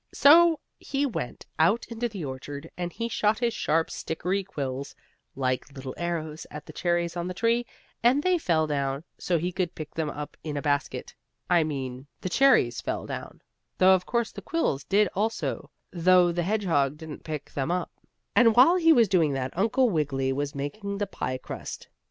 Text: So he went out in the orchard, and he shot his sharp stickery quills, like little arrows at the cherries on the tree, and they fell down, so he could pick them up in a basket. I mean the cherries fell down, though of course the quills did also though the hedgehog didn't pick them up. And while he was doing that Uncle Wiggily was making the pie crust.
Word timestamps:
So 0.15 0.59
he 0.79 1.05
went 1.05 1.45
out 1.59 1.85
in 1.85 1.99
the 1.99 2.25
orchard, 2.25 2.71
and 2.75 2.91
he 2.91 3.07
shot 3.07 3.37
his 3.37 3.53
sharp 3.53 3.91
stickery 3.91 4.43
quills, 4.43 4.95
like 5.35 5.71
little 5.73 5.93
arrows 5.95 6.47
at 6.49 6.65
the 6.65 6.73
cherries 6.73 7.15
on 7.15 7.27
the 7.27 7.35
tree, 7.35 7.67
and 8.01 8.23
they 8.23 8.39
fell 8.39 8.65
down, 8.65 9.03
so 9.19 9.37
he 9.37 9.51
could 9.51 9.75
pick 9.75 9.93
them 9.93 10.09
up 10.09 10.35
in 10.43 10.57
a 10.57 10.61
basket. 10.63 11.13
I 11.51 11.63
mean 11.63 12.07
the 12.19 12.29
cherries 12.29 12.81
fell 12.81 13.05
down, 13.05 13.43
though 13.77 13.93
of 13.93 14.07
course 14.07 14.31
the 14.31 14.41
quills 14.41 14.83
did 14.85 15.07
also 15.13 15.69
though 15.91 16.31
the 16.31 16.41
hedgehog 16.41 16.97
didn't 16.97 17.23
pick 17.23 17.51
them 17.53 17.69
up. 17.69 17.91
And 18.35 18.55
while 18.55 18.77
he 18.77 18.91
was 18.91 19.07
doing 19.07 19.33
that 19.33 19.55
Uncle 19.55 19.87
Wiggily 19.87 20.33
was 20.33 20.55
making 20.55 20.97
the 20.97 21.05
pie 21.05 21.37
crust. 21.37 21.89